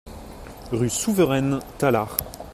[0.71, 2.17] Rue Souveraine, Tallard